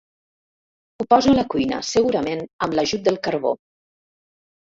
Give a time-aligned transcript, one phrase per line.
[0.95, 3.55] Ho poso a la cuina, segurament amb l'ajut del carbó.